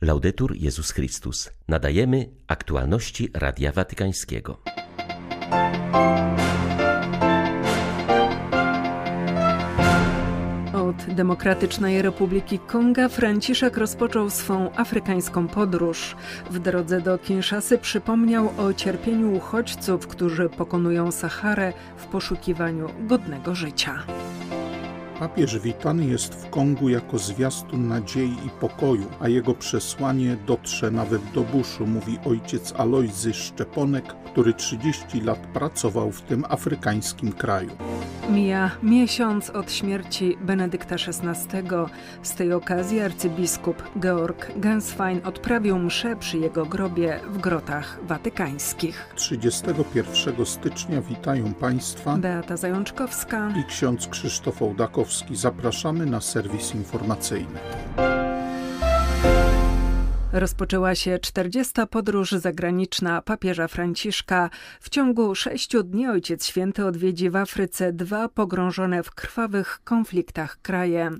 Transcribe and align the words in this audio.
Laudetur 0.00 0.56
Jezus 0.56 0.90
Chrystus. 0.90 1.50
Nadajemy 1.68 2.30
aktualności 2.46 3.28
Radia 3.34 3.72
Watykańskiego. 3.72 4.62
Od 10.74 11.14
Demokratycznej 11.14 12.02
Republiki 12.02 12.58
Konga 12.58 13.08
Franciszek 13.08 13.76
rozpoczął 13.76 14.30
swą 14.30 14.72
afrykańską 14.74 15.48
podróż. 15.48 16.16
W 16.50 16.58
drodze 16.58 17.00
do 17.00 17.18
Kinszasy 17.18 17.78
przypomniał 17.78 18.52
o 18.58 18.74
cierpieniu 18.74 19.36
uchodźców, 19.36 20.06
którzy 20.06 20.48
pokonują 20.48 21.12
Saharę 21.12 21.72
w 21.96 22.06
poszukiwaniu 22.06 22.88
godnego 23.00 23.54
życia. 23.54 24.02
Papież 25.18 25.58
witany 25.58 26.06
jest 26.06 26.34
w 26.34 26.50
Kongu 26.50 26.88
jako 26.88 27.18
zwiastun 27.18 27.88
nadziei 27.88 28.36
i 28.46 28.50
pokoju, 28.60 29.06
a 29.20 29.28
jego 29.28 29.54
przesłanie 29.54 30.36
dotrze 30.46 30.90
nawet 30.90 31.22
do 31.34 31.42
buszu, 31.42 31.86
mówi 31.86 32.18
ojciec 32.24 32.74
Alojzy 32.76 33.34
Szczeponek, 33.34 34.04
który 34.26 34.54
30 34.54 35.20
lat 35.20 35.38
pracował 35.38 36.12
w 36.12 36.22
tym 36.22 36.44
afrykańskim 36.48 37.32
kraju. 37.32 37.70
Mija 38.30 38.70
miesiąc 38.82 39.50
od 39.50 39.72
śmierci 39.72 40.36
Benedykta 40.40 40.94
XVI. 40.94 41.62
Z 42.22 42.34
tej 42.34 42.52
okazji 42.52 43.00
arcybiskup 43.00 43.82
Georg 44.00 44.52
Genswein 44.56 45.20
odprawił 45.24 45.78
mszę 45.78 46.16
przy 46.16 46.38
jego 46.38 46.66
grobie 46.66 47.20
w 47.28 47.38
grotach 47.38 47.98
watykańskich. 48.02 49.14
31 49.16 50.46
stycznia 50.46 51.00
witają 51.00 51.54
Państwa 51.54 52.16
Beata 52.16 52.56
Zajączkowska 52.56 53.52
i 53.60 53.64
ksiądz 53.64 54.08
Krzysztof 54.08 54.62
Ołdakowski. 54.62 55.36
Zapraszamy 55.36 56.06
na 56.06 56.20
serwis 56.20 56.74
informacyjny. 56.74 57.58
Rozpoczęła 60.32 60.94
się 60.94 61.18
40. 61.18 61.72
podróż 61.90 62.32
zagraniczna 62.32 63.22
papieża 63.22 63.68
Franciszka. 63.68 64.50
W 64.80 64.88
ciągu 64.88 65.34
sześciu 65.34 65.82
dni 65.82 66.08
Ojciec 66.08 66.46
Święty 66.46 66.86
odwiedzi 66.86 67.30
w 67.30 67.36
Afryce 67.36 67.92
dwa 67.92 68.28
pogrążone 68.28 69.02
w 69.02 69.10
krwawych 69.10 69.80
konfliktach 69.84 70.58
kraje 70.62 71.10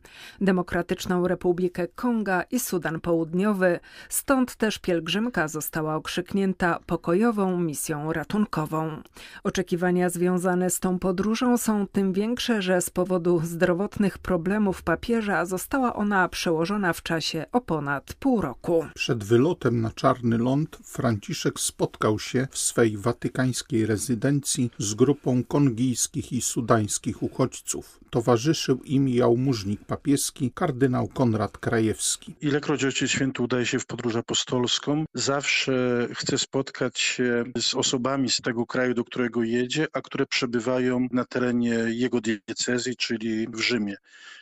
Demokratyczną 0.40 1.28
Republikę 1.28 1.88
Konga 1.88 2.42
i 2.50 2.60
Sudan 2.60 3.00
Południowy. 3.00 3.80
Stąd 4.08 4.56
też 4.56 4.78
pielgrzymka 4.78 5.48
została 5.48 5.94
okrzyknięta 5.94 6.78
pokojową 6.86 7.60
misją 7.60 8.12
ratunkową. 8.12 9.02
Oczekiwania 9.44 10.10
związane 10.10 10.70
z 10.70 10.80
tą 10.80 10.98
podróżą 10.98 11.58
są 11.58 11.86
tym 11.86 12.12
większe, 12.12 12.62
że 12.62 12.80
z 12.80 12.90
powodu 12.90 13.40
zdrowotnych 13.44 14.18
problemów 14.18 14.82
papieża 14.82 15.44
została 15.44 15.94
ona 15.94 16.28
przełożona 16.28 16.92
w 16.92 17.02
czasie 17.02 17.44
o 17.52 17.60
ponad 17.60 18.14
pół 18.14 18.40
roku. 18.40 18.86
Przed 18.96 19.24
wylotem 19.24 19.80
na 19.80 19.90
Czarny 19.90 20.38
Ląd 20.38 20.78
Franciszek 20.84 21.60
spotkał 21.60 22.18
się 22.18 22.48
w 22.50 22.58
swej 22.58 22.96
watykańskiej 22.96 23.86
rezydencji 23.86 24.70
z 24.78 24.94
grupą 24.94 25.44
kongijskich 25.44 26.32
i 26.32 26.42
sudańskich 26.42 27.22
uchodźców. 27.22 28.00
Towarzyszył 28.10 28.82
im 28.84 29.08
jałmużnik 29.08 29.84
papieski 29.84 30.50
kardynał 30.54 31.08
Konrad 31.08 31.58
Krajewski. 31.58 32.34
Ilekroć 32.40 32.84
Ojciec 32.84 33.10
Święty 33.10 33.42
udaje 33.42 33.66
się 33.66 33.78
w 33.78 33.86
podróż 33.86 34.16
apostolską, 34.16 35.04
zawsze 35.14 36.08
chce 36.14 36.38
spotkać 36.38 37.00
się 37.00 37.44
z 37.58 37.74
osobami 37.74 38.30
z 38.30 38.36
tego 38.36 38.66
kraju, 38.66 38.94
do 38.94 39.04
którego 39.04 39.42
jedzie, 39.42 39.86
a 39.92 40.00
które 40.00 40.26
przebywają 40.26 41.06
na 41.10 41.24
terenie 41.24 41.74
jego 41.88 42.20
diecezji, 42.20 42.96
czyli 42.96 43.46
w 43.48 43.60
Rzymie. 43.60 43.96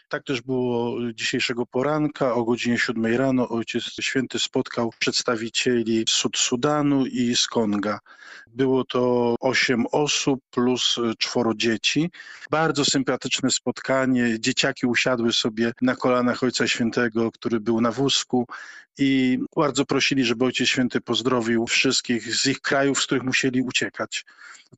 Tak 0.09 0.25
też 0.25 0.41
było 0.41 0.97
dzisiejszego 1.13 1.67
poranka. 1.67 2.35
O 2.35 2.45
godzinie 2.45 2.79
7 2.79 3.17
rano 3.17 3.49
Ojciec 3.49 3.85
Święty 4.01 4.39
spotkał 4.39 4.93
przedstawicieli 4.99 6.05
Sud 6.09 6.39
Sudanu 6.39 7.07
i 7.07 7.37
z 7.37 7.47
Konga. 7.47 7.99
Było 8.47 8.85
to 8.85 9.35
osiem 9.41 9.87
osób 9.93 10.41
plus 10.51 10.97
czworo 11.19 11.55
dzieci. 11.55 12.11
Bardzo 12.51 12.85
sympatyczne 12.85 13.51
spotkanie. 13.51 14.41
Dzieciaki 14.41 14.87
usiadły 14.87 15.33
sobie 15.33 15.73
na 15.83 15.97
kolanach 15.97 16.43
Ojca 16.43 16.69
Świętego, 16.69 17.31
który 17.31 17.61
był 17.61 17.81
na 17.81 17.93
wózku 17.93 18.47
i 18.99 19.39
bardzo 19.57 19.85
prosili, 19.85 20.25
żeby 20.25 20.45
Ojciec 20.45 20.69
Święty 20.69 21.01
pozdrowił 21.01 21.67
wszystkich 21.67 22.35
z 22.35 22.47
ich 22.47 22.61
krajów, 22.61 23.01
z 23.01 23.07
których 23.07 23.23
musieli 23.23 23.63
uciekać. 23.63 24.25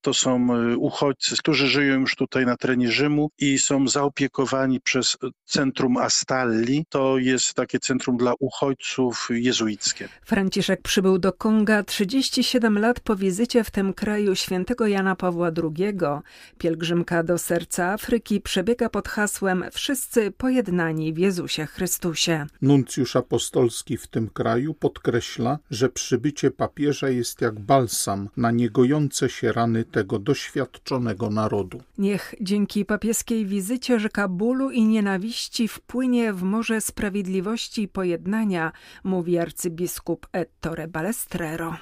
To 0.01 0.15
są 0.15 0.49
uchodźcy, 0.77 1.37
którzy 1.39 1.69
żyją 1.69 2.01
już 2.01 2.17
tutaj 2.17 2.47
na 2.47 2.57
terenie 2.57 2.93
Rzymu 2.93 3.31
i 3.39 3.59
są 3.59 3.89
zaopiekowani 3.89 4.81
przez 4.81 5.17
Centrum 5.45 5.97
Astalli. 5.97 6.85
To 6.89 7.19
jest 7.19 7.55
takie 7.55 7.79
centrum 7.79 8.17
dla 8.17 8.33
uchodźców 8.39 9.29
jezuickie. 9.31 10.09
Franciszek 10.25 10.83
przybył 10.83 11.19
do 11.19 11.33
Konga 11.33 11.83
37 11.83 12.79
lat 12.79 13.01
po 13.01 13.17
wizycie 13.17 13.65
w 13.65 13.71
tym 13.71 13.93
kraju 13.93 14.35
świętego 14.35 14.87
Jana 14.87 15.17
Pawła 15.17 15.51
II. 15.63 15.93
Pielgrzymka 16.59 17.23
do 17.23 17.39
serca 17.39 17.93
Afryki 17.93 18.41
przebiega 18.41 18.89
pod 18.89 19.09
hasłem 19.09 19.65
Wszyscy 19.73 20.31
pojednani 20.31 21.13
w 21.13 21.19
Jezusie 21.19 21.67
Chrystusie. 21.67 22.47
Nuncjusz 22.63 23.17
apostolski 23.17 23.97
w 23.97 24.07
tym 24.07 24.29
kraju 24.29 24.75
podkreśla, 24.75 25.59
że 25.71 25.89
przybycie 25.89 26.51
papieża 26.51 27.09
jest 27.09 27.41
jak 27.41 27.61
balsam 27.61 28.29
na 28.37 28.51
niegojące 28.51 29.29
się 29.29 29.53
rany 29.53 29.76
tego 29.85 30.19
doświadczonego 30.19 31.31
narodu. 31.31 31.83
Niech 31.99 32.35
dzięki 32.41 32.85
papieskiej 32.85 33.47
wizycie 33.47 34.01
rzeka 34.01 34.29
bólu 34.29 34.71
i 34.71 34.85
nienawiści 34.85 35.69
wpłynie 35.69 36.33
w 36.33 36.43
morze 36.43 36.81
sprawiedliwości 36.81 37.83
i 37.83 37.89
pojednania, 37.89 38.73
mówi 39.05 39.39
arcybiskup 39.39 40.27
Ettore 40.33 40.89
Balestrero. 40.89 41.77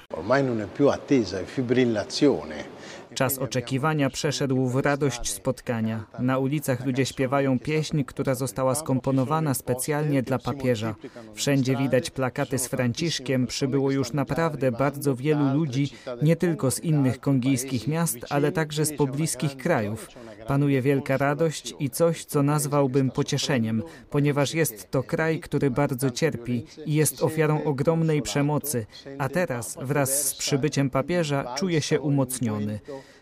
Czas 3.15 3.37
oczekiwania 3.37 4.09
przeszedł 4.09 4.67
w 4.67 4.75
radość 4.75 5.31
spotkania. 5.31 6.05
Na 6.19 6.37
ulicach 6.37 6.85
ludzie 6.85 7.05
śpiewają 7.05 7.59
pieśń, 7.59 8.03
która 8.03 8.35
została 8.35 8.75
skomponowana 8.75 9.53
specjalnie 9.53 10.23
dla 10.23 10.39
papieża. 10.39 10.95
Wszędzie 11.33 11.75
widać 11.75 12.09
plakaty 12.09 12.57
z 12.57 12.67
Franciszkiem. 12.67 13.47
Przybyło 13.47 13.91
już 13.91 14.13
naprawdę 14.13 14.71
bardzo 14.71 15.15
wielu 15.15 15.53
ludzi, 15.53 15.91
nie 16.21 16.35
tylko 16.35 16.71
z 16.71 16.79
innych 16.79 17.19
kongijskich 17.19 17.87
miast, 17.87 18.17
ale 18.29 18.51
także 18.51 18.85
z 18.85 18.93
pobliskich 18.95 19.57
krajów. 19.57 20.07
Panuje 20.47 20.81
wielka 20.81 21.17
radość 21.17 21.75
i 21.79 21.89
coś, 21.89 22.25
co 22.25 22.43
nazwałbym 22.43 23.11
pocieszeniem, 23.11 23.83
ponieważ 24.09 24.53
jest 24.53 24.91
to 24.91 25.03
kraj, 25.03 25.39
który 25.39 25.71
bardzo 25.71 26.09
cierpi 26.09 26.65
i 26.85 26.93
jest 26.93 27.23
ofiarą 27.23 27.63
ogromnej 27.63 28.21
przemocy, 28.21 28.85
a 29.17 29.29
teraz 29.29 29.77
wraz 29.81 30.27
z 30.27 30.35
przybyciem 30.35 30.89
papieża 30.89 31.55
czuje 31.55 31.81
się 31.81 32.01
umocniony. 32.01 32.79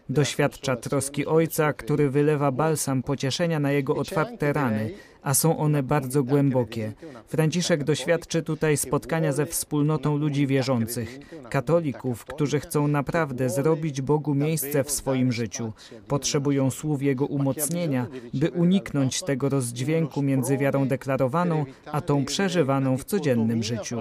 Doświadcza 0.09 0.75
troski 0.75 1.25
ojca, 1.25 1.73
który 1.73 2.09
wylewa 2.09 2.51
balsam 2.51 3.03
pocieszenia 3.03 3.59
na 3.59 3.71
jego 3.71 3.95
otwarte 3.95 4.53
rany, 4.53 4.91
a 5.23 5.33
są 5.33 5.57
one 5.57 5.83
bardzo 5.83 6.23
głębokie. 6.23 6.93
Franciszek 7.27 7.83
doświadczy 7.83 8.43
tutaj 8.43 8.77
spotkania 8.77 9.31
ze 9.31 9.45
wspólnotą 9.45 10.17
ludzi 10.17 10.47
wierzących, 10.47 11.19
katolików, 11.49 12.25
którzy 12.25 12.59
chcą 12.59 12.87
naprawdę 12.87 13.49
zrobić 13.49 14.01
Bogu 14.01 14.35
miejsce 14.35 14.83
w 14.83 14.91
swoim 14.91 15.31
życiu. 15.31 15.73
Potrzebują 16.07 16.71
słów 16.71 17.01
Jego 17.01 17.25
umocnienia, 17.25 18.07
by 18.33 18.51
uniknąć 18.51 19.23
tego 19.23 19.49
rozdźwięku 19.49 20.21
między 20.21 20.57
wiarą 20.57 20.87
deklarowaną, 20.87 21.65
a 21.91 22.01
tą 22.01 22.25
przeżywaną 22.25 22.97
w 22.97 23.03
codziennym 23.03 23.63
życiu. 23.63 23.97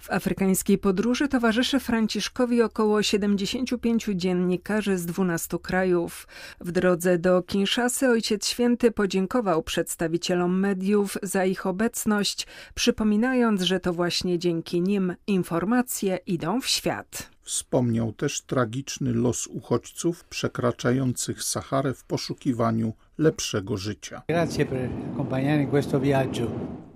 W 0.00 0.10
afrykańskiej 0.10 0.78
podróży 0.78 1.28
towarzyszy 1.28 1.80
Franciszkowi 1.80 2.62
około 2.62 3.02
75 3.02 4.06
dziennikarzy 4.14 4.98
z 4.98 5.06
12 5.06 5.58
krajów. 5.58 6.28
W 6.60 6.72
drodze 6.72 7.18
do 7.18 7.42
Kinszasy 7.42 8.08
Ojciec 8.08 8.48
Święty 8.48 8.90
podziękował 8.90 9.62
przedstawicielom 9.62 10.60
mediów 10.60 11.18
za 11.22 11.44
ich 11.44 11.66
obecność, 11.66 12.46
przypominając, 12.74 13.62
że 13.62 13.80
to 13.80 13.92
właśnie 13.92 14.38
dzięki 14.38 14.80
nim 14.80 15.14
informacje 15.26 16.18
idą 16.26 16.60
w 16.60 16.66
świat. 16.66 17.30
Wspomniał 17.42 18.12
też 18.12 18.40
tragiczny 18.40 19.12
los 19.12 19.46
uchodźców 19.46 20.24
przekraczających 20.24 21.42
Saharę 21.42 21.94
w 21.94 22.04
poszukiwaniu 22.04 22.92
lepszego 23.18 23.76
życia. 23.76 24.22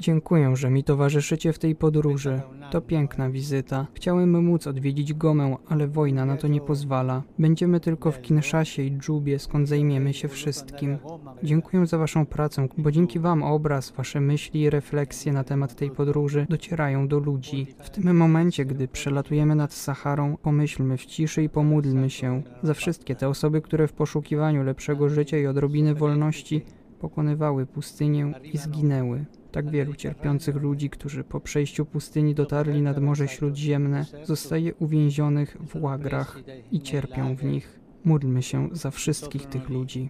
Dziękuję, 0.02 0.56
że 0.56 0.70
mi 0.70 0.84
towarzyszycie 0.84 1.52
w 1.52 1.58
tej 1.58 1.74
podróży. 1.76 2.40
To 2.70 2.80
piękna 2.80 3.30
wizyta. 3.30 3.86
Chciałem 3.94 4.44
móc 4.44 4.66
odwiedzić 4.66 5.14
Gomę, 5.14 5.56
ale 5.68 5.88
wojna 5.88 6.24
na 6.24 6.36
to 6.36 6.48
nie 6.48 6.60
pozwala. 6.60 7.22
Będziemy 7.38 7.80
tylko 7.80 8.12
w 8.12 8.20
Kinszasie 8.20 8.82
i 8.82 8.98
Dżubie, 8.98 9.38
skąd 9.38 9.68
zajmiemy 9.68 10.14
się 10.14 10.28
wszystkim. 10.28 10.98
Dziękuję 11.42 11.86
za 11.86 11.98
Waszą 11.98 12.26
pracę, 12.26 12.68
bo 12.78 12.90
dzięki 12.90 13.18
Wam 13.18 13.42
obraz, 13.42 13.90
Wasze 13.90 14.20
myśli 14.20 14.60
i 14.60 14.70
refleksje 14.70 15.32
na 15.32 15.44
temat 15.44 15.74
tej 15.76 15.90
podróży 15.90 16.46
docierają 16.50 17.08
do 17.08 17.18
ludzi. 17.18 17.66
W 17.82 17.90
tym 17.90 18.16
momencie, 18.16 18.64
gdy 18.64 18.88
przelatujemy 18.88 19.54
nad 19.54 19.72
Saharą, 19.72 20.36
pomyślmy 20.36 20.96
w 20.96 21.06
ciszy 21.06 21.42
i 21.42 21.48
pomódlmy 21.48 22.10
się 22.10 22.42
za 22.62 22.74
wszystkie 22.74 23.14
te 23.14 23.28
osoby, 23.28 23.60
które 23.60 23.88
w 23.88 23.92
poszukiwaniu 23.92 24.62
lepszego 24.62 25.08
życia 25.08 25.38
i 25.38 25.46
odrobiny 25.46 25.94
wolności 25.94 26.62
pokonywały 27.00 27.66
pustynię 27.66 28.32
i 28.52 28.58
zginęły. 28.58 29.24
Tak 29.52 29.70
wielu 29.70 29.94
cierpiących 29.94 30.56
ludzi, 30.56 30.90
którzy 30.90 31.24
po 31.24 31.40
przejściu 31.40 31.84
pustyni 31.86 32.34
dotarli 32.34 32.82
nad 32.82 33.00
Morze 33.00 33.28
Śródziemne, 33.28 34.04
zostaje 34.24 34.74
uwięzionych 34.74 35.56
w 35.60 35.82
łagrach 35.82 36.40
i 36.72 36.80
cierpią 36.80 37.36
w 37.36 37.44
nich. 37.44 37.80
Módlmy 38.04 38.42
się 38.42 38.68
za 38.72 38.90
wszystkich 38.90 39.46
tych 39.46 39.68
ludzi. 39.68 40.08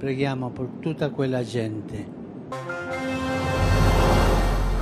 Preghiamo 0.00 0.50
per 0.50 0.66
tutta 0.82 1.10
quella 1.10 1.44
gente. 1.44 1.94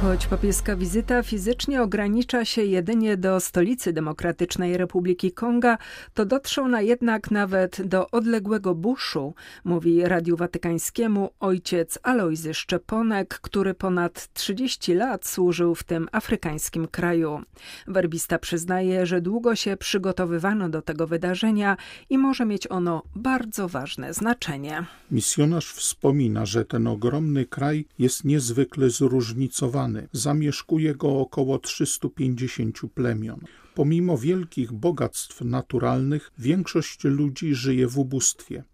Choć 0.02 0.26
papieska 0.26 0.76
wizyta 0.76 1.23
fizycznie 1.23 1.82
ogranicza 1.82 2.44
się 2.44 2.62
jedynie 2.62 3.17
do 3.17 3.41
stolicy 3.41 3.93
Demokratycznej 3.93 4.76
Republiki 4.76 5.32
Konga, 5.32 5.79
to 6.14 6.25
dotrze 6.25 6.62
ona 6.62 6.81
jednak 6.81 7.31
nawet 7.31 7.88
do 7.88 8.11
odległego 8.11 8.75
Buszu, 8.75 9.35
mówi 9.64 10.02
Radiu 10.05 10.37
Watykańskiemu 10.37 11.31
ojciec 11.41 11.99
Alojzy 12.02 12.55
Szczeponek, 12.55 13.38
który 13.43 13.75
ponad 13.75 14.32
30 14.32 14.94
lat 14.94 15.26
służył 15.26 15.75
w 15.75 15.82
tym 15.82 16.08
afrykańskim 16.12 16.88
kraju. 16.88 17.41
Werbista 17.87 18.38
przyznaje, 18.38 19.06
że 19.06 19.20
długo 19.20 19.56
się 19.56 19.76
przygotowywano 19.76 20.69
do 20.69 20.82
tego 20.82 21.06
wydarzenia 21.06 21.76
i 22.11 22.19
może 22.19 22.46
mieć 22.46 22.70
ono 22.70 23.03
bardzo 23.14 23.69
ważne 23.69 24.14
znaczenie. 24.14 24.85
Misjonarz 25.11 25.73
wspomina, 25.73 26.46
że 26.46 26.64
ten 26.64 26.87
ogromny 26.87 27.46
kraj 27.46 27.85
jest 27.99 28.25
niezwykle 28.25 28.91
zróżnicowany 28.91 29.90
Zamieszkuje 30.13 30.95
go 30.95 31.21
około 31.21 31.59
350 31.59 32.81
plemion. 32.95 33.41
Pomimo 33.75 34.19
wielkich 34.19 34.73
bogactw 34.73 35.41
naturalnych, 35.41 36.33
większość 36.39 37.05
ludzi 37.05 37.55
żyje 37.55 37.89
w 37.89 37.99
ubóstwie. 37.99 38.65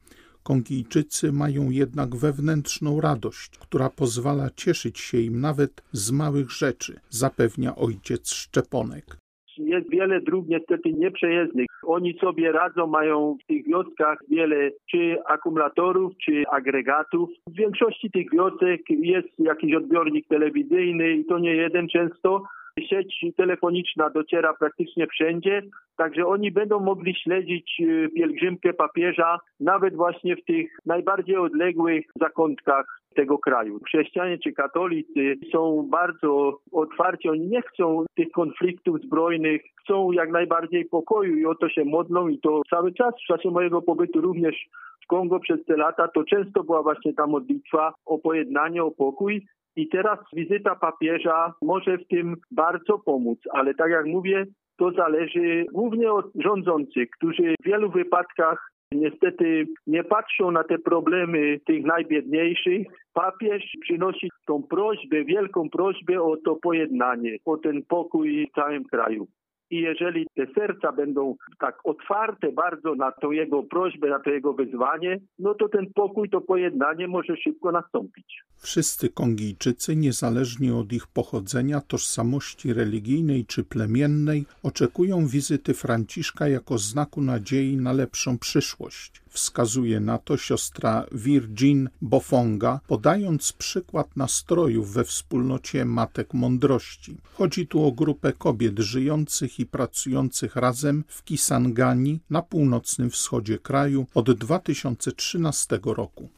Kongijczycy 0.43 1.33
mają 1.33 1.71
jednak 1.71 2.17
wewnętrzną 2.17 3.01
radość, 3.01 3.51
która 3.59 3.91
pozwala 3.91 4.51
cieszyć 4.57 4.99
się 4.99 5.21
im 5.21 5.41
nawet 5.41 5.83
z 5.93 6.11
małych 6.11 6.51
rzeczy, 6.51 7.01
zapewnia 7.11 7.77
ojciec 7.77 8.31
Szczeponek 8.31 9.17
jest 9.59 9.91
wiele 9.91 10.21
dróg 10.21 10.47
niestety 10.49 10.93
nieprzejezdnych. 10.93 11.67
Oni 11.87 12.19
sobie 12.19 12.53
radzą, 12.53 12.87
mają 12.87 13.37
w 13.45 13.47
tych 13.47 13.67
wioskach 13.67 14.19
wiele 14.31 14.71
czy 14.91 15.17
akumulatorów, 15.27 16.13
czy 16.25 16.45
agregatów. 16.53 17.31
W 17.47 17.57
większości 17.57 18.11
tych 18.11 18.33
wiosek 18.33 18.81
jest 18.91 19.29
jakiś 19.39 19.75
odbiornik 19.75 20.29
telewizyjny 20.29 21.13
i 21.13 21.25
to 21.25 21.39
nie 21.39 21.55
jeden 21.55 21.89
często. 21.89 22.43
Sieć 22.89 23.25
telefoniczna 23.37 24.11
dociera 24.11 24.55
praktycznie 24.55 25.07
wszędzie, 25.07 25.63
także 25.97 26.27
oni 26.27 26.53
będą 26.53 26.81
mogli 26.81 27.15
śledzić 27.15 27.81
y, 27.81 28.09
pielgrzymkę 28.17 28.73
papieża 28.73 29.39
nawet 29.61 29.97
właśnie 29.97 30.37
w 30.37 30.45
tych 30.45 30.71
najbardziej 30.87 31.37
odległych 31.37 32.05
zakątkach 32.21 32.87
tego 33.17 33.39
kraju. 33.39 33.81
Chrześcijanie 33.87 34.39
czy 34.39 34.53
katolicy 34.53 35.35
są 35.53 35.89
bardzo 35.91 36.59
otwarci, 36.73 37.29
oni 37.29 37.47
nie 37.49 37.63
chcą 37.63 38.05
tych 38.17 38.31
konfliktów 38.31 39.01
zbrojnych, 39.01 39.63
chcą 39.81 40.13
jak 40.13 40.31
najbardziej 40.31 40.85
pokoju 40.85 41.37
i 41.37 41.47
o 41.47 41.55
to 41.55 41.69
się 41.69 41.85
modlą 41.85 42.29
i 42.29 42.39
to 42.39 42.61
cały 42.71 42.93
czas 42.93 43.15
w 43.15 43.27
czasie 43.27 43.51
mojego 43.51 43.83
pobytu 43.83 44.21
również 44.21 44.67
w 45.05 45.07
Kongo 45.07 45.41
przez 45.41 45.65
te 45.65 45.77
lata 45.77 46.09
to 46.09 46.25
często 46.25 46.65
była 46.65 46.83
właśnie 46.83 47.15
ta 47.15 47.27
modlitwa 47.27 47.93
o 48.07 48.19
pojednanie, 48.19 48.85
o 48.85 48.91
pokój. 48.91 49.47
I 49.77 49.89
teraz 49.89 50.19
wizyta 50.33 50.75
papieża 50.75 51.53
może 51.63 51.99
w 51.99 52.09
tym 52.09 52.37
bardzo 52.51 52.99
pomóc, 52.99 53.39
ale 53.53 53.75
tak 53.75 53.91
jak 53.91 54.07
mówię, 54.07 54.47
to 54.79 54.91
zależy 54.91 55.65
głównie 55.73 56.13
od 56.13 56.27
rządzących, 56.35 57.11
którzy 57.11 57.55
w 57.61 57.65
wielu 57.65 57.91
wypadkach 57.91 58.71
niestety 58.93 59.67
nie 59.87 60.05
patrzą 60.05 60.51
na 60.51 60.65
te 60.65 60.79
problemy 60.79 61.61
tych 61.67 61.85
najbiedniejszych. 61.85 62.87
Papież 63.13 63.77
przynosi 63.81 64.29
tą 64.47 64.63
prośbę, 64.63 65.25
wielką 65.25 65.71
prośbę 65.71 66.23
o 66.23 66.37
to 66.45 66.57
pojednanie, 66.57 67.37
o 67.45 67.57
ten 67.57 67.83
pokój 67.89 68.47
w 68.47 68.55
całym 68.55 68.85
kraju. 68.85 69.27
I 69.71 69.81
jeżeli 69.81 70.27
te 70.35 70.47
serca 70.55 70.93
będą 70.93 71.37
tak 71.59 71.79
otwarte 71.85 72.53
bardzo 72.53 72.95
na 72.95 73.13
tą 73.13 73.31
jego 73.31 73.63
prośbę, 73.63 74.09
na 74.09 74.19
to 74.19 74.31
jego 74.31 74.53
wyzwanie, 74.53 75.19
no 75.39 75.55
to 75.55 75.69
ten 75.69 75.87
pokój, 75.95 76.31
to 76.31 76.41
pojednanie 76.41 77.09
może 77.09 77.37
szybko 77.37 77.73
nastąpić. 77.73 78.45
Wszyscy 78.57 79.09
Kongijczycy, 79.09 79.97
niezależnie 79.97 80.75
od 80.75 80.93
ich 80.93 81.07
pochodzenia, 81.07 81.81
tożsamości 81.81 82.73
religijnej 82.73 83.45
czy 83.45 83.65
plemiennej, 83.65 84.45
oczekują 84.63 85.27
wizyty 85.27 85.75
Franciszka 85.75 86.49
jako 86.49 86.79
znaku 86.79 87.21
nadziei 87.21 87.77
na 87.77 87.93
lepszą 87.93 88.39
przyszłość. 88.39 89.26
Wskazuje 89.37 90.01
na 90.01 90.19
to 90.19 90.37
siostra 90.37 91.07
Virgin 91.13 91.89
Bofonga, 92.03 92.81
podając 92.87 93.53
przykład 93.53 94.17
nastrojów 94.17 94.93
we 94.93 95.05
wspólnocie 95.05 95.85
Matek 95.85 96.35
Mądrości. 96.35 97.17
Chodzi 97.33 97.67
tu 97.67 97.87
o 97.87 97.93
grupę 97.93 98.33
kobiet 98.33 98.79
żyjących 98.79 99.61
i 99.61 99.67
pracujących 99.67 100.57
razem 100.57 101.05
w 101.09 101.25
Kisangani 101.25 102.21
na 102.31 102.43
północnym 102.43 103.11
wschodzie 103.11 103.59
kraju 103.59 104.07
od 104.15 104.33
2013 104.33 105.79
roku. 105.85 106.29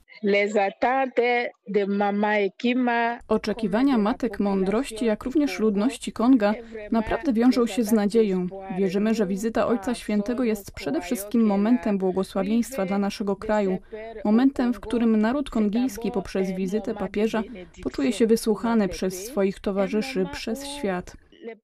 Oczekiwania 3.29 3.99
matek 3.99 4.41
mądrości, 4.41 5.05
jak 5.05 5.25
również 5.25 5.59
ludności 5.59 6.13
Konga, 6.13 6.55
naprawdę 6.91 7.33
wiążą 7.33 7.67
się 7.67 7.85
z 7.85 7.93
nadzieją. 7.93 8.47
Wierzymy, 8.79 9.15
że 9.15 9.27
wizyta 9.27 9.67
Ojca 9.67 9.95
Świętego 9.95 10.45
jest 10.45 10.73
przede 10.73 11.01
wszystkim 11.01 11.47
momentem 11.47 11.99
błogosławieństwa 11.99 12.87
dla 12.87 12.99
naszego 12.99 13.37
kraju, 13.37 13.79
momentem, 14.25 14.75
w 14.75 14.81
którym 14.81 15.17
naród 15.17 15.51
kongijski 15.51 16.11
poprzez 16.11 16.51
wizytę 16.51 16.95
papieża 16.95 17.43
poczuje 17.83 18.13
się 18.13 18.27
wysłuchany 18.27 18.89
przez 18.89 19.27
swoich 19.27 19.61
towarzyszy, 19.61 20.27
przez 20.33 20.67
świat. 20.67 21.17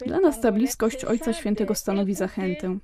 Dla 0.06 0.20
nas 0.20 0.40
ta 0.40 0.52
bliskość 0.52 1.04
Ojca 1.04 1.32
Świętego 1.32 1.74
stanowi 1.74 2.14
zachętę. 2.14 2.78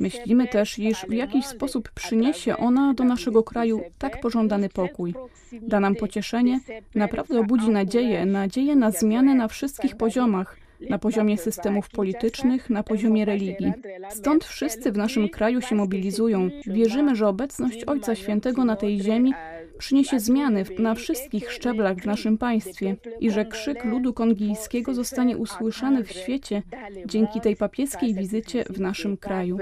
Myślimy 0.00 0.48
też, 0.48 0.78
iż 0.78 1.06
w 1.08 1.12
jakiś 1.12 1.46
sposób 1.46 1.90
przyniesie 1.90 2.56
ona 2.56 2.94
do 2.94 3.04
naszego 3.04 3.42
kraju 3.42 3.80
tak 3.98 4.20
pożądany 4.20 4.68
pokój. 4.68 5.14
Da 5.62 5.80
nam 5.80 5.94
pocieszenie, 5.94 6.60
naprawdę 6.94 7.40
obudzi 7.40 7.70
nadzieję, 7.70 8.26
nadzieję 8.26 8.76
na 8.76 8.90
zmianę 8.90 9.34
na 9.34 9.48
wszystkich 9.48 9.96
poziomach 9.96 10.56
na 10.80 10.98
poziomie 10.98 11.38
systemów 11.38 11.88
politycznych, 11.88 12.70
na 12.70 12.82
poziomie 12.82 13.24
religii. 13.24 13.72
Stąd 14.08 14.44
wszyscy 14.44 14.92
w 14.92 14.96
naszym 14.96 15.28
kraju 15.28 15.60
się 15.60 15.74
mobilizują. 15.74 16.48
Wierzymy, 16.66 17.16
że 17.16 17.28
obecność 17.28 17.84
Ojca 17.84 18.14
Świętego 18.14 18.64
na 18.64 18.76
tej 18.76 19.00
ziemi 19.00 19.34
przyniesie 19.78 20.20
zmiany 20.20 20.64
na 20.78 20.94
wszystkich 20.94 21.52
szczeblach 21.52 21.96
w 21.96 22.06
naszym 22.06 22.38
państwie 22.38 22.96
i 23.20 23.30
że 23.30 23.44
krzyk 23.44 23.84
ludu 23.84 24.12
kongijskiego 24.12 24.94
zostanie 24.94 25.36
usłyszany 25.36 26.04
w 26.04 26.12
świecie 26.12 26.62
dzięki 27.06 27.40
tej 27.40 27.56
papieskiej 27.56 28.14
wizycie 28.14 28.64
w 28.70 28.80
naszym 28.80 29.16
kraju. 29.16 29.58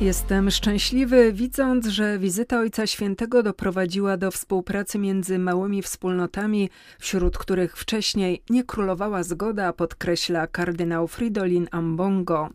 Jestem 0.00 0.50
szczęśliwy, 0.50 1.32
widząc, 1.32 1.86
że 1.86 2.18
wizyta 2.18 2.58
Ojca 2.58 2.86
Świętego 2.86 3.42
doprowadziła 3.42 4.16
do 4.16 4.30
współpracy 4.30 4.98
między 4.98 5.38
małymi 5.38 5.82
wspólnotami, 5.82 6.70
wśród 6.98 7.38
których 7.38 7.76
wcześniej 7.76 8.42
nie 8.50 8.64
królowała 8.64 9.22
zgoda, 9.22 9.72
podkreśla 9.72 10.46
kardynał 10.46 11.08
Fridolin 11.08 11.68
Ambongo. 11.70 12.48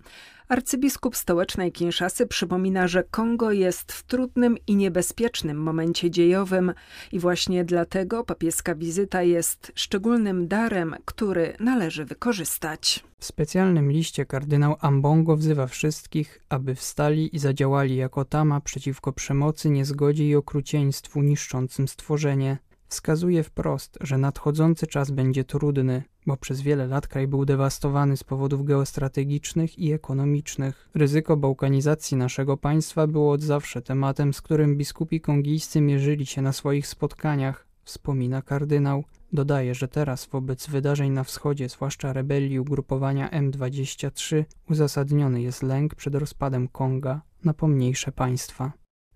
Arcybiskup 0.54 1.16
stołecznej 1.16 1.72
Kinszasy 1.72 2.28
przypomina, 2.28 2.88
że 2.88 3.04
Kongo 3.04 3.52
jest 3.52 3.92
w 3.92 4.04
trudnym 4.04 4.58
i 4.68 4.76
niebezpiecznym 4.76 5.58
momencie 5.58 6.12
dziejowym 6.12 6.74
i 7.12 7.20
właśnie 7.20 7.66
dlatego 7.66 8.24
papieska 8.24 8.76
wizyta 8.76 9.22
jest 9.22 9.72
szczególnym 9.76 10.48
darem, 10.48 10.96
który 11.06 11.54
należy 11.60 12.06
wykorzystać. 12.06 13.04
W 13.20 13.26
specjalnym 13.26 13.92
liście 13.92 14.26
kardynał 14.26 14.76
Ambongo 14.82 15.38
wzywa 15.38 15.68
wszystkich, 15.68 16.42
aby 16.50 16.76
wstali 16.76 17.36
i 17.36 17.40
zadziałali 17.40 17.96
jako 17.96 18.26
tama 18.26 18.62
przeciwko 18.62 19.14
przemocy, 19.14 19.70
niezgodzie 19.70 20.28
i 20.28 20.36
okrucieństwu 20.36 21.22
niszczącym 21.22 21.88
stworzenie. 21.88 22.58
Wskazuje 22.88 23.44
wprost, 23.44 23.98
że 24.02 24.18
nadchodzący 24.18 24.88
czas 24.88 25.12
będzie 25.12 25.44
trudny, 25.44 26.04
bo 26.28 26.38
przez 26.38 26.62
wiele 26.62 26.88
lat 26.88 27.08
kraj 27.08 27.28
był 27.28 27.46
dewastowany 27.46 28.18
z 28.18 28.24
powodów 28.24 28.66
geostrategicznych 28.66 29.80
i 29.80 29.94
ekonomicznych. 29.94 30.90
Ryzyko 30.96 31.38
bałkanizacji 31.38 32.18
naszego 32.18 32.58
państwa 32.58 33.08
było 33.08 33.32
od 33.32 33.42
zawsze 33.42 33.82
tematem, 33.82 34.34
z 34.34 34.42
którym 34.42 34.78
biskupi 34.78 35.22
kongijscy 35.22 35.82
mierzyli 35.82 36.26
się 36.26 36.42
na 36.42 36.54
swoich 36.54 36.88
spotkaniach, 36.88 37.68
wspomina 37.84 38.42
kardynał. 38.42 39.04
Dodaje, 39.34 39.76
że 39.76 39.88
teraz 39.88 40.26
wobec 40.26 40.68
wydarzeń 40.68 41.12
na 41.12 41.24
wschodzie, 41.24 41.70
zwłaszcza 41.70 42.14
rebelii 42.14 42.60
ugrupowania 42.60 43.30
M23, 43.30 44.44
uzasadniony 44.70 45.42
jest 45.42 45.64
lęk 45.64 45.96
przed 45.96 46.16
rozpadem 46.16 46.68
Konga 46.68 47.22
na 47.44 47.54
pomniejsze 47.54 48.12
państwa. 48.12 48.72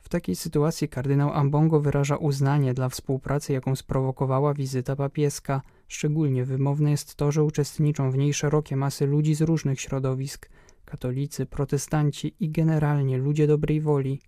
W 0.08 0.10
takiej 0.10 0.36
sytuacji 0.36 0.90
kardynał 0.90 1.34
Ambongo 1.34 1.80
wyraża 1.80 2.16
uznanie 2.16 2.74
dla 2.74 2.90
współpracy, 2.90 3.54
jaką 3.54 3.76
sprowokowała 3.76 4.54
wizyta 4.54 4.96
papieska. 4.96 5.62
Szczególnie 5.88 6.46
wymowne 6.46 6.92
jest 6.92 7.16
to, 7.16 7.32
że 7.32 7.44
uczestniczą 7.44 8.12
w 8.12 8.18
niej 8.18 8.34
szerokie 8.34 8.76
masy 8.76 9.06
ludzi 9.06 9.36
z 9.36 9.42
różnych 9.42 9.82
środowisk 9.82 10.50
katolicy, 10.86 11.46
protestanci 11.46 12.36
i 12.40 12.50
generalnie 12.50 13.18
ludzie 13.18 13.48
dobrej 13.48 13.82
woli. 13.82 14.20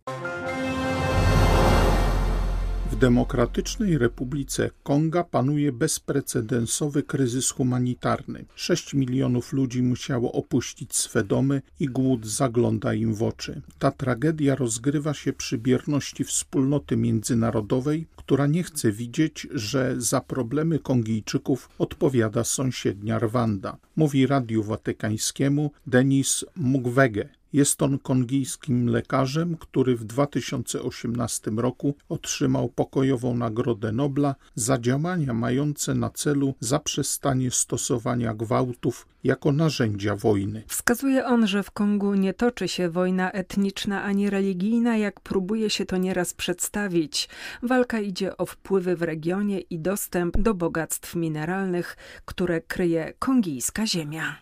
Demokratycznej 3.00 3.98
Republice 3.98 4.70
Konga 4.84 5.24
panuje 5.24 5.72
bezprecedensowy 5.72 7.04
kryzys 7.04 7.52
humanitarny. 7.52 8.46
6 8.56 8.94
milionów 8.94 9.54
ludzi 9.54 9.84
musiało 9.84 10.32
opuścić 10.32 10.96
swe 10.96 11.24
domy 11.24 11.62
i 11.80 11.86
głód 11.86 12.28
zagląda 12.28 12.94
im 12.94 13.14
w 13.14 13.24
oczy. 13.24 13.62
Ta 13.80 13.92
tragedia 13.92 14.56
rozgrywa 14.56 15.14
się 15.14 15.34
przy 15.34 15.58
bierności 15.58 16.24
wspólnoty 16.24 16.98
międzynarodowej, 16.98 18.08
która 18.16 18.48
nie 18.48 18.64
chce 18.64 18.92
widzieć, 18.92 19.48
że 19.52 19.96
za 19.98 20.22
problemy 20.22 20.80
Kongijczyków 20.80 21.70
odpowiada 21.78 22.44
sąsiednia 22.44 23.20
Rwanda. 23.20 23.78
Mówi 23.96 24.28
Radiu 24.28 24.64
Watykańskiemu 24.64 25.72
Denis 25.88 26.46
Mukwege. 26.56 27.39
Jest 27.54 27.82
on 27.82 28.00
kongijskim 28.00 28.90
lekarzem, 28.90 29.58
który 29.58 29.96
w 29.96 30.04
2018 30.04 31.52
roku 31.52 31.96
otrzymał 32.10 32.70
pokojową 32.70 33.38
Nagrodę 33.38 33.92
Nobla 33.92 34.36
za 34.56 34.78
działania 34.78 35.34
mające 35.34 35.94
na 35.94 36.10
celu 36.10 36.54
zaprzestanie 36.60 37.52
stosowania 37.52 38.34
gwałtów 38.34 39.08
jako 39.24 39.52
narzędzia 39.52 40.16
wojny. 40.16 40.64
Wskazuje 40.68 41.26
on, 41.26 41.48
że 41.48 41.64
w 41.64 41.72
Kongu 41.72 42.14
nie 42.14 42.34
toczy 42.34 42.68
się 42.68 42.90
wojna 42.90 43.32
etniczna 43.32 44.04
ani 44.04 44.30
religijna, 44.30 44.98
jak 44.98 45.20
próbuje 45.20 45.70
się 45.70 45.86
to 45.86 45.98
nieraz 45.98 46.34
przedstawić. 46.34 47.30
Walka 47.64 48.00
idzie 48.00 48.38
o 48.38 48.46
wpływy 48.46 48.96
w 48.96 49.02
regionie 49.02 49.60
i 49.60 49.80
dostęp 49.80 50.38
do 50.38 50.54
bogactw 50.54 51.16
mineralnych, 51.16 51.98
które 52.26 52.62
kryje 52.62 53.14
kongijska 53.20 53.88
ziemia. 53.88 54.36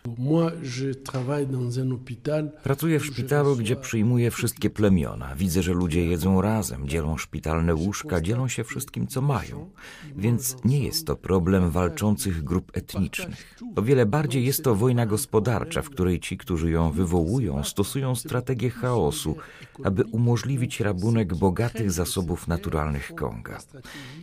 Pracuję 2.62 3.00
w 3.00 3.06
szpitalu, 3.06 3.56
gdzie 3.56 3.76
przyjmuję 3.76 4.30
wszystkie 4.30 4.70
plemiona. 4.70 5.34
Widzę, 5.36 5.62
że 5.62 5.72
ludzie 5.72 6.06
jedzą 6.06 6.40
razem, 6.40 6.88
dzielą 6.88 7.16
szpitalne 7.16 7.74
łóżka, 7.74 8.20
dzielą 8.20 8.48
się 8.48 8.64
wszystkim, 8.64 9.06
co 9.06 9.20
mają. 9.22 9.70
Więc 10.16 10.56
nie 10.64 10.84
jest 10.84 11.06
to 11.06 11.16
problem 11.16 11.70
walczących 11.70 12.44
grup 12.44 12.70
etnicznych. 12.74 13.58
O 13.76 13.82
wiele 13.82 14.06
bardziej 14.06 14.44
jest 14.46 14.64
to 14.64 14.67
wojna 14.74 15.06
gospodarcza, 15.06 15.82
w 15.82 15.90
której 15.90 16.20
ci, 16.20 16.36
którzy 16.36 16.70
ją 16.70 16.90
wywołują, 16.90 17.64
stosują 17.64 18.14
strategię 18.14 18.70
chaosu, 18.70 19.36
aby 19.84 20.04
umożliwić 20.04 20.80
rabunek 20.80 21.34
bogatych 21.34 21.90
zasobów 21.90 22.48
naturalnych 22.48 23.14
Konga. 23.14 23.58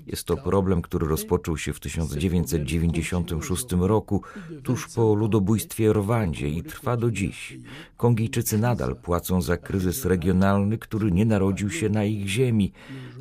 Jest 0.08 0.24
to 0.24 0.38
problem, 0.38 0.82
który 0.82 1.08
rozpoczął 1.08 1.58
się 1.58 1.74
w 1.74 1.80
1996 1.80 3.66
roku, 3.80 4.22
tuż 4.64 4.88
po 4.88 5.16
ludobójstwie 5.16 5.94
Rwandzie 5.94 6.50
i 6.50 6.64
trwa 6.64 6.98
do 6.98 7.12
dziś. 7.12 7.58
Kongijczycy 7.98 8.58
nadal 8.58 8.96
płacą 8.96 9.42
za 9.42 9.58
kryzys 9.58 10.06
regionalny, 10.06 10.78
który 10.78 11.12
nie 11.12 11.26
narodził 11.26 11.70
się 11.70 11.90
na 11.90 12.04
ich 12.04 12.28
ziemi, 12.28 12.72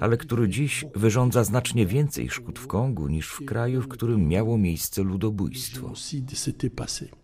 ale 0.00 0.16
który 0.16 0.48
dziś 0.48 0.84
wyrządza 0.94 1.44
znacznie 1.44 1.86
więcej 1.86 2.30
szkód 2.30 2.58
w 2.58 2.66
Kongu 2.66 3.08
niż 3.08 3.28
w 3.28 3.44
kraju, 3.44 3.82
w 3.82 3.88
którym 3.88 4.28
miało 4.28 4.58
miejsce 4.58 5.02
ludobójstwo. 5.02 5.92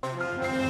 Música 0.03 0.70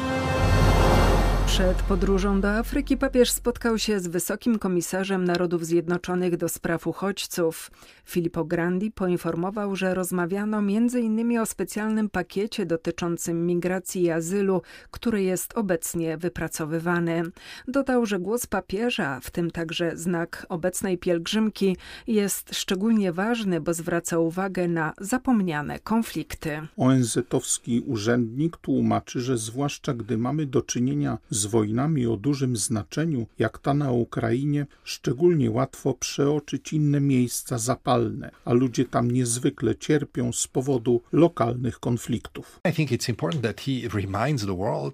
Przed 1.50 1.82
podróżą 1.82 2.40
do 2.40 2.50
Afryki 2.50 2.96
papież 2.96 3.30
spotkał 3.30 3.78
się 3.78 4.00
z 4.00 4.06
wysokim 4.06 4.58
komisarzem 4.58 5.24
Narodów 5.24 5.66
Zjednoczonych 5.66 6.36
do 6.36 6.48
spraw 6.48 6.86
uchodźców. 6.86 7.70
Filippo 8.04 8.44
Grandi 8.44 8.90
poinformował, 8.90 9.76
że 9.76 9.94
rozmawiano 9.94 10.58
m.in. 10.58 11.38
o 11.38 11.46
specjalnym 11.46 12.10
pakiecie 12.10 12.66
dotyczącym 12.66 13.46
migracji 13.46 14.02
i 14.02 14.10
azylu, 14.10 14.62
który 14.90 15.22
jest 15.22 15.58
obecnie 15.58 16.16
wypracowywany. 16.16 17.22
Dodał, 17.68 18.06
że 18.06 18.18
głos 18.18 18.46
papieża, 18.46 19.20
w 19.20 19.30
tym 19.30 19.50
także 19.50 19.96
znak 19.96 20.46
obecnej 20.48 20.98
pielgrzymki, 20.98 21.76
jest 22.06 22.54
szczególnie 22.54 23.12
ważny, 23.12 23.60
bo 23.60 23.74
zwraca 23.74 24.18
uwagę 24.18 24.68
na 24.68 24.92
zapomniane 25.00 25.78
konflikty. 25.78 26.60
ONZ-owski 26.76 27.82
urzędnik 27.86 28.56
tłumaczy, 28.56 29.20
że 29.20 29.38
zwłaszcza 29.38 29.94
gdy 29.94 30.18
mamy 30.18 30.46
do 30.46 30.62
czynienia 30.62 31.18
z 31.40 31.46
wojnami 31.46 32.06
o 32.06 32.16
dużym 32.16 32.56
znaczeniu, 32.56 33.26
jak 33.38 33.58
ta 33.58 33.74
na 33.74 33.92
Ukrainie, 33.92 34.66
szczególnie 34.84 35.50
łatwo 35.50 35.94
przeoczyć 35.94 36.72
inne 36.72 37.00
miejsca 37.00 37.58
zapalne, 37.58 38.30
a 38.44 38.52
ludzie 38.52 38.84
tam 38.84 39.10
niezwykle 39.10 39.76
cierpią 39.76 40.32
z 40.32 40.46
powodu 40.46 41.02
lokalnych 41.12 41.80
konfliktów. 41.80 42.60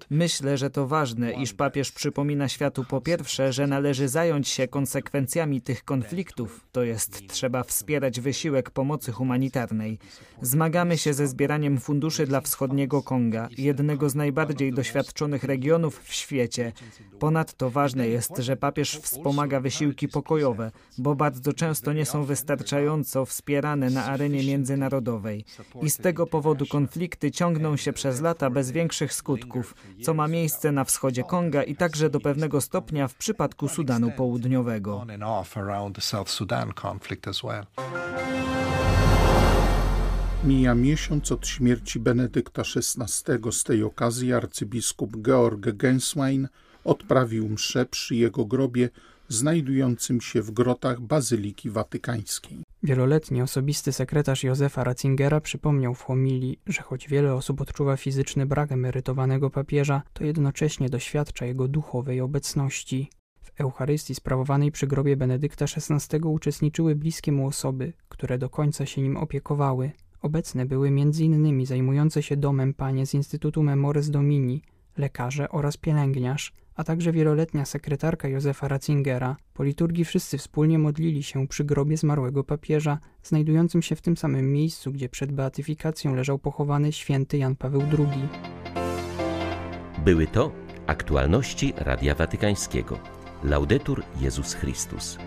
Myślę, 0.09 0.57
że 0.57 0.69
to 0.69 0.87
ważne, 0.87 1.31
iż 1.31 1.53
papież 1.53 1.91
przypomina 1.91 2.49
światu 2.49 2.85
po 2.89 3.01
pierwsze, 3.01 3.53
że 3.53 3.67
należy 3.67 4.07
zająć 4.07 4.47
się 4.47 4.67
konsekwencjami 4.67 5.61
tych 5.61 5.83
konfliktów, 5.83 6.67
to 6.71 6.83
jest 6.83 7.27
trzeba 7.27 7.63
wspierać 7.63 8.19
wysiłek 8.19 8.71
pomocy 8.71 9.11
humanitarnej. 9.11 9.99
Zmagamy 10.41 10.97
się 10.97 11.13
ze 11.13 11.27
zbieraniem 11.27 11.79
funduszy 11.79 12.27
dla 12.27 12.41
wschodniego 12.41 13.03
Konga, 13.03 13.49
jednego 13.57 14.09
z 14.09 14.15
najbardziej 14.15 14.73
doświadczonych 14.73 15.43
regionów 15.43 16.01
w 16.03 16.13
świecie 16.13 16.36
świecie. 16.37 16.71
Ponadto 17.19 17.69
ważne 17.69 18.07
jest, 18.07 18.37
że 18.37 18.57
papież 18.57 18.97
wspomaga 18.97 19.59
wysiłki 19.59 20.07
pokojowe, 20.07 20.71
bo 20.97 21.15
bardzo 21.15 21.53
często 21.53 21.93
nie 21.93 22.05
są 22.05 22.23
wystarczająco 22.23 23.25
wspierane 23.25 23.89
na 23.89 24.05
arenie 24.05 24.43
międzynarodowej. 24.43 25.45
I 25.81 25.89
z 25.89 25.97
tego 25.97 26.27
powodu 26.27 26.65
konflikty 26.65 27.31
ciągną 27.31 27.77
się 27.77 27.93
przez 27.93 28.21
lata 28.21 28.49
bez 28.49 28.71
większych 28.71 29.13
skutków, 29.13 29.75
co 30.03 30.13
ma 30.13 30.27
miejsce 30.27 30.71
na 30.71 30.83
wschodzie 30.83 31.23
Konga 31.23 31.63
i 31.63 31.75
także 31.75 32.09
do 32.09 32.19
pewnego 32.19 32.61
stopnia 32.61 33.07
w 33.07 33.15
przypadku 33.15 33.67
Sudanu 33.67 34.11
Południowego. 34.11 35.05
Mija 40.47 40.75
miesiąc 40.75 41.31
od 41.31 41.47
śmierci 41.47 41.99
Benedykta 41.99 42.61
XVI. 42.61 43.51
Z 43.51 43.63
tej 43.63 43.83
okazji 43.83 44.33
arcybiskup 44.33 45.17
Georg 45.17 45.71
Genswein 45.77 46.47
odprawił 46.83 47.49
mszę 47.49 47.85
przy 47.85 48.15
jego 48.15 48.45
grobie 48.45 48.89
znajdującym 49.27 50.21
się 50.21 50.41
w 50.41 50.51
grotach 50.51 51.01
Bazyliki 51.01 51.69
Watykańskiej. 51.69 52.63
Wieloletni 52.83 53.41
osobisty 53.41 53.91
sekretarz 53.91 54.43
Józefa 54.43 54.83
Ratzingera 54.83 55.41
przypomniał 55.41 55.93
w 55.93 56.03
homilii, 56.03 56.59
że 56.67 56.81
choć 56.81 57.07
wiele 57.07 57.33
osób 57.33 57.61
odczuwa 57.61 57.97
fizyczny 57.97 58.45
brak 58.45 58.71
emerytowanego 58.71 59.49
papieża, 59.49 60.01
to 60.13 60.23
jednocześnie 60.23 60.89
doświadcza 60.89 61.45
jego 61.45 61.67
duchowej 61.67 62.21
obecności. 62.21 63.09
W 63.41 63.61
Eucharystii 63.61 64.15
sprawowanej 64.15 64.71
przy 64.71 64.87
grobie 64.87 65.17
Benedykta 65.17 65.65
XVI 65.65 66.19
uczestniczyły 66.23 66.95
bliskie 66.95 67.31
mu 67.31 67.47
osoby, 67.47 67.93
które 68.09 68.37
do 68.37 68.49
końca 68.49 68.85
się 68.85 69.01
nim 69.01 69.17
opiekowały. 69.17 69.91
Obecne 70.21 70.65
były 70.65 70.87
m.in. 70.87 71.65
zajmujące 71.65 72.23
się 72.23 72.37
domem 72.37 72.73
panie 72.73 73.05
z 73.05 73.13
Instytutu 73.13 73.63
Memores 73.63 74.09
Domini, 74.09 74.61
lekarze 74.97 75.49
oraz 75.49 75.77
pielęgniarz, 75.77 76.53
a 76.75 76.83
także 76.83 77.11
wieloletnia 77.11 77.65
sekretarka 77.65 78.27
Józefa 78.27 78.67
Ratzingera. 78.67 79.35
Po 79.53 79.63
liturgii 79.63 80.05
wszyscy 80.05 80.37
wspólnie 80.37 80.79
modlili 80.79 81.23
się 81.23 81.47
przy 81.47 81.63
grobie 81.63 81.97
zmarłego 81.97 82.43
papieża, 82.43 82.99
znajdującym 83.23 83.81
się 83.81 83.95
w 83.95 84.01
tym 84.01 84.17
samym 84.17 84.51
miejscu, 84.53 84.91
gdzie 84.91 85.09
przed 85.09 85.31
beatyfikacją 85.31 86.15
leżał 86.15 86.39
pochowany 86.39 86.91
święty 86.91 87.37
Jan 87.37 87.55
Paweł 87.55 87.81
II. 87.81 88.27
Były 90.05 90.27
to 90.27 90.51
aktualności 90.87 91.73
Radia 91.77 92.15
Watykańskiego. 92.15 92.99
Laudetur 93.43 94.03
Jezus 94.21 94.53
Chrystus. 94.53 95.17